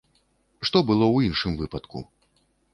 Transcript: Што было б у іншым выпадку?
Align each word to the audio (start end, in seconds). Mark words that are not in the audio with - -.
Што 0.69 0.81
было 0.89 1.05
б 1.13 1.19
у 1.19 1.21
іншым 1.29 1.61
выпадку? 1.63 2.05